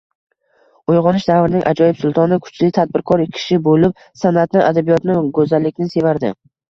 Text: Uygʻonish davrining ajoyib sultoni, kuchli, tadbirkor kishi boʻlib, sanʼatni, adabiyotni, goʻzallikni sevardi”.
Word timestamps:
Uygʻonish 0.93 1.25
davrining 1.31 1.65
ajoyib 1.71 1.99
sultoni, 1.99 2.39
kuchli, 2.47 2.69
tadbirkor 2.77 3.23
kishi 3.35 3.59
boʻlib, 3.69 4.03
sanʼatni, 4.23 4.65
adabiyotni, 4.71 5.19
goʻzallikni 5.41 5.91
sevardi”. 5.97 6.35